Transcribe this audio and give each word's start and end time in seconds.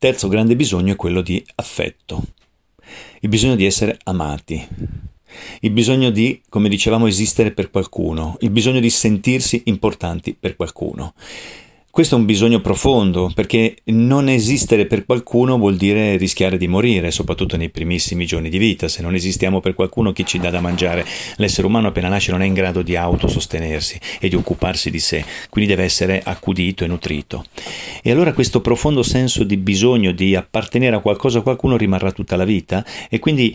Terzo 0.00 0.28
grande 0.28 0.56
bisogno 0.56 0.94
è 0.94 0.96
quello 0.96 1.20
di 1.20 1.44
affetto, 1.56 2.22
il 3.20 3.28
bisogno 3.28 3.54
di 3.54 3.66
essere 3.66 3.98
amati, 4.04 4.66
il 5.60 5.70
bisogno 5.72 6.08
di, 6.08 6.40
come 6.48 6.70
dicevamo, 6.70 7.06
esistere 7.06 7.50
per 7.50 7.70
qualcuno, 7.70 8.38
il 8.40 8.48
bisogno 8.48 8.80
di 8.80 8.88
sentirsi 8.88 9.60
importanti 9.66 10.34
per 10.34 10.56
qualcuno. 10.56 11.12
Questo 11.92 12.14
è 12.14 12.18
un 12.18 12.24
bisogno 12.24 12.60
profondo, 12.60 13.32
perché 13.34 13.78
non 13.86 14.28
esistere 14.28 14.86
per 14.86 15.04
qualcuno 15.04 15.58
vuol 15.58 15.74
dire 15.74 16.16
rischiare 16.16 16.56
di 16.56 16.68
morire, 16.68 17.10
soprattutto 17.10 17.56
nei 17.56 17.68
primissimi 17.68 18.26
giorni 18.26 18.48
di 18.48 18.58
vita. 18.58 18.86
Se 18.86 19.02
non 19.02 19.16
esistiamo 19.16 19.58
per 19.58 19.74
qualcuno, 19.74 20.12
chi 20.12 20.24
ci 20.24 20.38
dà 20.38 20.50
da 20.50 20.60
mangiare? 20.60 21.04
L'essere 21.38 21.66
umano 21.66 21.88
appena 21.88 22.06
nasce 22.06 22.30
non 22.30 22.42
è 22.42 22.46
in 22.46 22.54
grado 22.54 22.82
di 22.82 22.94
autosostenersi 22.94 23.98
e 24.20 24.28
di 24.28 24.36
occuparsi 24.36 24.88
di 24.88 25.00
sé, 25.00 25.24
quindi 25.50 25.68
deve 25.68 25.82
essere 25.82 26.22
accudito 26.24 26.84
e 26.84 26.86
nutrito. 26.86 27.44
E 28.04 28.12
allora 28.12 28.34
questo 28.34 28.60
profondo 28.60 29.02
senso 29.02 29.42
di 29.42 29.56
bisogno 29.56 30.12
di 30.12 30.36
appartenere 30.36 30.94
a 30.94 31.00
qualcosa 31.00 31.38
o 31.38 31.40
a 31.40 31.42
qualcuno 31.42 31.76
rimarrà 31.76 32.12
tutta 32.12 32.36
la 32.36 32.44
vita 32.44 32.86
e 33.08 33.18
quindi 33.18 33.52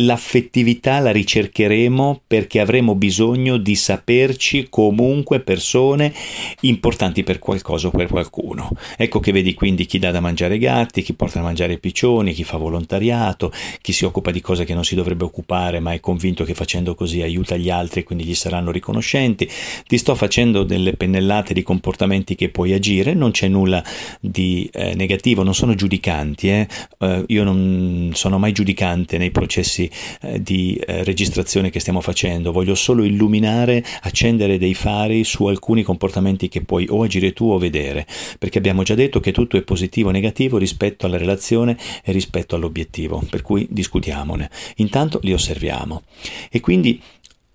l'affettività 0.00 0.98
la 1.00 1.10
ricercheremo 1.10 2.22
perché 2.26 2.60
avremo 2.60 2.94
bisogno 2.94 3.56
di 3.56 3.74
saperci 3.74 4.66
comunque 4.68 5.40
persone 5.40 6.12
importanti 6.60 7.22
per 7.22 7.38
qualcosa 7.38 7.88
o 7.88 7.90
per 7.90 8.08
qualcuno. 8.08 8.70
Ecco 8.96 9.20
che 9.20 9.32
vedi 9.32 9.54
quindi 9.54 9.86
chi 9.86 9.98
dà 9.98 10.10
da 10.10 10.20
mangiare 10.20 10.54
ai 10.54 10.60
gatti, 10.60 11.02
chi 11.02 11.14
porta 11.14 11.38
da 11.38 11.44
mangiare 11.44 11.72
ai 11.72 11.78
piccioni, 11.78 12.32
chi 12.32 12.44
fa 12.44 12.58
volontariato, 12.58 13.52
chi 13.80 13.92
si 13.92 14.04
occupa 14.04 14.30
di 14.30 14.40
cose 14.40 14.64
che 14.64 14.74
non 14.74 14.84
si 14.84 14.94
dovrebbe 14.94 15.24
occupare 15.24 15.80
ma 15.80 15.92
è 15.92 16.00
convinto 16.00 16.44
che 16.44 16.54
facendo 16.54 16.94
così 16.94 17.22
aiuta 17.22 17.56
gli 17.56 17.70
altri 17.70 18.00
e 18.00 18.04
quindi 18.04 18.24
gli 18.24 18.34
saranno 18.34 18.70
riconoscenti. 18.70 19.48
Ti 19.86 19.98
sto 19.98 20.14
facendo 20.14 20.62
delle 20.62 20.92
pennellate 20.92 21.54
di 21.54 21.62
comportamenti 21.62 22.34
che 22.34 22.50
puoi 22.50 22.72
agire, 22.72 23.14
non 23.14 23.32
c'è 23.32 23.48
nulla 23.48 23.82
di 24.20 24.68
eh, 24.72 24.94
negativo, 24.94 25.42
non 25.42 25.54
sono 25.54 25.74
giudicanti, 25.74 26.48
eh? 26.48 26.68
Uh, 26.98 27.24
io 27.28 27.44
non 27.44 28.10
sono 28.14 28.38
mai 28.38 28.52
giudicante 28.52 29.18
nei 29.18 29.30
processi 29.30 29.87
eh, 30.22 30.42
di 30.42 30.74
eh, 30.74 31.04
registrazione 31.04 31.70
che 31.70 31.80
stiamo 31.80 32.00
facendo, 32.00 32.52
voglio 32.52 32.74
solo 32.74 33.04
illuminare, 33.04 33.84
accendere 34.02 34.58
dei 34.58 34.74
fari 34.74 35.24
su 35.24 35.46
alcuni 35.46 35.82
comportamenti 35.82 36.48
che 36.48 36.62
puoi 36.62 36.86
o 36.88 37.02
agire 37.02 37.32
tu 37.32 37.50
o 37.50 37.58
vedere, 37.58 38.06
perché 38.38 38.58
abbiamo 38.58 38.82
già 38.82 38.94
detto 38.94 39.20
che 39.20 39.32
tutto 39.32 39.56
è 39.56 39.62
positivo 39.62 40.08
o 40.08 40.12
negativo 40.12 40.58
rispetto 40.58 41.06
alla 41.06 41.18
relazione 41.18 41.76
e 42.04 42.12
rispetto 42.12 42.56
all'obiettivo, 42.56 43.22
per 43.28 43.42
cui 43.42 43.66
discutiamone. 43.70 44.50
Intanto 44.76 45.20
li 45.22 45.32
osserviamo. 45.32 46.02
E 46.50 46.60
quindi 46.60 47.00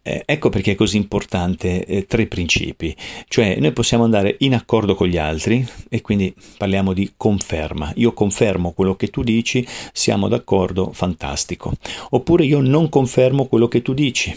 eh, 0.03 0.23
ecco 0.25 0.49
perché 0.49 0.73
è 0.73 0.75
così 0.75 0.97
importante 0.97 1.85
eh, 1.85 2.05
tre 2.05 2.27
principi, 2.27 2.95
cioè 3.29 3.57
noi 3.59 3.71
possiamo 3.71 4.03
andare 4.03 4.35
in 4.39 4.53
accordo 4.53 4.95
con 4.95 5.07
gli 5.07 5.17
altri 5.17 5.65
e 5.89 6.01
quindi 6.01 6.33
parliamo 6.57 6.91
di 6.91 7.13
conferma, 7.15 7.91
io 7.95 8.13
confermo 8.13 8.73
quello 8.73 8.95
che 8.95 9.07
tu 9.07 9.23
dici, 9.23 9.65
siamo 9.93 10.27
d'accordo, 10.27 10.91
fantastico, 10.91 11.73
oppure 12.09 12.43
io 12.43 12.59
non 12.59 12.89
confermo 12.89 13.47
quello 13.47 13.69
che 13.69 13.81
tu 13.81 13.93
dici, 13.93 14.33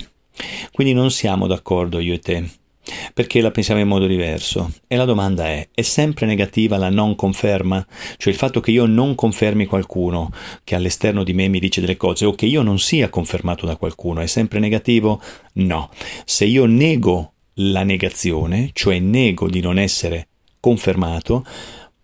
quindi 0.73 0.95
non 0.95 1.11
siamo 1.11 1.49
d'accordo 1.49 1.99
io 1.99 2.15
e 2.15 2.19
te, 2.21 2.49
perché 3.13 3.41
la 3.41 3.51
pensiamo 3.51 3.81
in 3.81 3.89
modo 3.89 4.07
diverso. 4.07 4.73
E 4.87 4.97
la 4.97 5.05
domanda 5.05 5.47
è, 5.47 5.69
è 5.73 5.83
sempre 5.83 6.27
negativa 6.27 6.77
la 6.77 6.91
non 6.91 7.15
conferma? 7.15 7.85
Cioè 8.17 8.33
il 8.33 8.39
fatto 8.39 8.61
che 8.61 8.71
io 8.71 8.87
non 8.87 9.15
confermi 9.15 9.67
qualcuno 9.67 10.31
che 10.65 10.75
all'esterno 10.75 11.25
di 11.25 11.33
me 11.33 11.49
mi 11.49 11.59
dice 11.59 11.81
delle 11.81 11.97
cose 11.97 12.25
o 12.25 12.33
che 12.33 12.47
io 12.47 12.63
non 12.63 12.79
sia 12.79 13.09
confermato 13.09 13.67
da 13.67 13.77
qualcuno, 13.77 14.21
è 14.21 14.27
sempre 14.27 14.59
negativo? 14.59 15.21
No. 15.55 15.91
Se 16.25 16.45
io 16.45 16.67
nego 16.67 17.33
la 17.55 17.83
negazione, 17.83 18.71
cioè 18.73 18.99
nego 18.99 19.49
di 19.49 19.61
non 19.61 19.79
essere 19.79 20.29
confermato, 20.61 21.45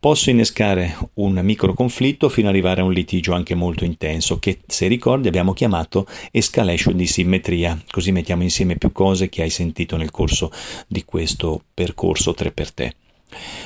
posso 0.03 0.31
innescare 0.31 0.98
un 1.14 1.39
micro 1.45 1.75
conflitto 1.75 2.28
fino 2.28 2.48
ad 2.48 2.55
arrivare 2.55 2.81
a 2.81 2.84
un 2.84 2.92
litigio 2.92 3.34
anche 3.34 3.55
molto 3.55 3.84
intenso 3.84 4.41
che 4.41 4.59
se 4.67 4.89
ricordi 4.89 5.28
abbiamo 5.28 5.53
chiamato 5.53 6.09
escalation 6.33 6.97
di 6.97 7.06
simmetria 7.06 7.81
così 7.89 8.11
mettiamo 8.11 8.42
insieme 8.42 8.75
più 8.75 8.91
cose 8.91 9.28
che 9.28 9.43
hai 9.43 9.50
sentito 9.50 9.97
nel 9.97 10.10
corso 10.10 10.50
di 10.88 11.04
questo 11.04 11.62
percorso 11.72 12.34
3 12.34 12.50
per 12.50 12.72
te 12.72 12.94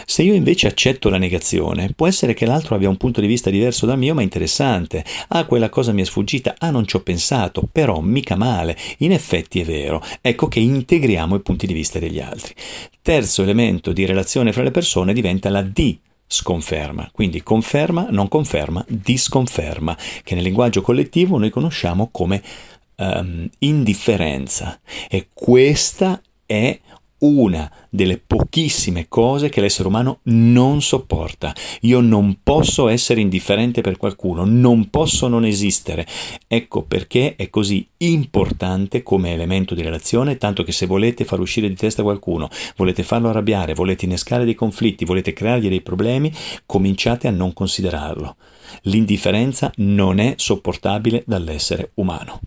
se 0.05 0.23
io 0.23 0.35
invece 0.35 0.69
accetto 0.69 1.09
la 1.09 1.17
negazione, 1.17 1.91
può 1.97 2.07
essere 2.07 2.35
che 2.35 2.47
l'altro 2.47 2.77
abbia 2.77 2.89
un 2.89 2.99
punto 2.99 3.21
di 3.21 3.27
vista 3.27 3.51
diverso 3.51 3.85
dal 3.85 3.99
mio, 3.99 4.15
ma 4.15 4.23
interessante. 4.23 5.05
Ah, 5.29 5.45
quella 5.45 5.69
cosa 5.69 5.91
mi 5.91 6.03
è 6.03 6.05
sfuggita, 6.05 6.55
ah, 6.59 6.71
non 6.71 6.87
ci 6.87 6.95
ho 6.95 7.01
pensato, 7.01 7.69
però 7.73 7.99
mica 8.01 8.37
male. 8.37 8.77
In 8.99 9.11
effetti 9.11 9.61
è 9.61 9.65
vero. 9.65 10.01
Ecco 10.21 10.47
che 10.47 10.61
integriamo 10.61 11.35
i 11.35 11.41
punti 11.41 11.67
di 11.67 11.73
vista 11.73 11.99
degli 11.99 12.21
altri. 12.21 12.55
Terzo 13.03 13.43
elemento 13.43 13.93
di 13.93 14.07
relazione 14.07 14.53
fra 14.53 14.63
le 14.63 14.71
persone 14.71 15.13
diventa 15.13 15.51
la 15.51 15.63
di 15.63 15.99
sconferma. 16.27 17.09
Quindi 17.13 17.43
conferma, 17.43 18.09
non 18.11 18.29
conferma, 18.29 18.85
disconferma, 18.89 19.97
che 20.23 20.35
nel 20.35 20.45
linguaggio 20.45 20.83
collettivo 20.83 21.39
noi 21.39 21.51
conosciamo 21.51 22.09
come 22.11 22.43
um, 22.97 23.49
indifferenza. 23.59 24.81
E 25.09 25.29
questa 25.33 26.21
è 26.45 26.79
una 27.27 27.71
delle 27.91 28.19
pochissime 28.25 29.07
cose 29.09 29.49
che 29.49 29.61
l'essere 29.61 29.89
umano 29.89 30.21
non 30.25 30.81
sopporta. 30.81 31.55
Io 31.83 32.01
non 32.01 32.39
posso 32.43 32.89
essere 32.89 33.21
indifferente 33.21 33.81
per 33.81 33.97
qualcuno, 33.97 34.45
non 34.45 34.91
posso 34.91 35.29
non 35.29 35.45
esistere. 35.45 36.07
Ecco 36.47 36.83
perché 36.83 37.37
è 37.37 37.51
così 37.51 37.87
importante 37.99 39.03
come 39.03 39.33
elemento 39.33 39.75
di 39.75 39.83
relazione, 39.83 40.37
tanto 40.37 40.63
che 40.63 40.73
se 40.73 40.87
volete 40.87 41.25
far 41.25 41.41
uscire 41.41 41.69
di 41.69 41.75
testa 41.75 42.03
qualcuno, 42.03 42.49
volete 42.77 43.03
farlo 43.03 43.29
arrabbiare, 43.29 43.75
volete 43.75 44.05
innescare 44.05 44.45
dei 44.45 44.55
conflitti, 44.55 45.05
volete 45.05 45.33
creargli 45.33 45.69
dei 45.69 45.83
problemi, 45.83 46.33
cominciate 46.65 47.29
a 47.29 47.33
non 47.33 47.53
considerarlo. 47.53 48.37
L'indifferenza 48.83 49.71
non 49.77 50.19
è 50.19 50.35
sopportabile 50.37 51.23
dall'essere 51.27 51.91
umano. 51.95 52.41